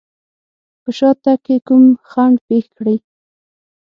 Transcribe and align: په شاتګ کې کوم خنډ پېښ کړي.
په 0.81 0.89
شاتګ 0.97 1.37
کې 1.45 1.55
کوم 1.67 1.83
خنډ 2.09 2.37
پېښ 2.47 2.65
کړي. 2.77 2.95